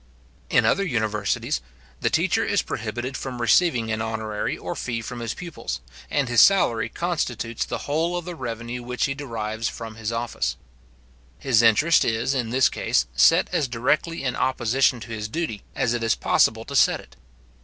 In 0.49 0.65
other 0.65 0.83
universities, 0.83 1.61
the 1.99 2.09
teacher 2.09 2.43
is 2.43 2.63
prohibited 2.63 3.15
from 3.15 3.39
receiving 3.39 3.91
any 3.91 4.01
honorary 4.01 4.57
or 4.57 4.75
fee 4.75 4.99
from 4.99 5.19
his 5.19 5.35
pupils, 5.35 5.79
and 6.09 6.27
his 6.27 6.41
salary 6.41 6.89
constitutes 6.89 7.63
the 7.65 7.77
whole 7.85 8.17
of 8.17 8.25
the 8.25 8.33
revenue 8.35 8.81
which 8.81 9.05
he 9.05 9.13
derives 9.13 9.67
from 9.67 9.93
his 9.97 10.11
office. 10.11 10.55
His 11.37 11.61
interest 11.61 12.03
is, 12.03 12.33
in 12.33 12.49
this 12.49 12.67
case, 12.67 13.05
set 13.15 13.47
as 13.51 13.67
directly 13.67 14.23
in 14.23 14.35
opposition 14.35 14.99
to 15.01 15.09
his 15.11 15.27
duty 15.27 15.61
as 15.75 15.93
it 15.93 16.01
is 16.01 16.15
possible 16.15 16.65
to 16.65 16.75
set 16.75 16.99
it. 16.99 17.15